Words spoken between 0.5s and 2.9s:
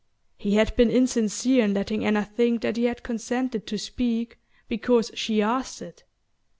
had been insincere in letting Anna think that he